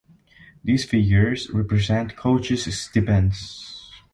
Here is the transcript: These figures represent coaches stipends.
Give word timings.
These 0.63 0.85
figures 0.85 1.51
represent 1.51 2.15
coaches 2.15 2.65
stipends. 2.75 3.91